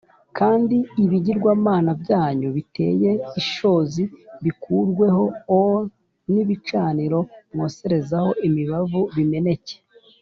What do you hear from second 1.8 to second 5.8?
byanyu biteye ishozi bikurweho o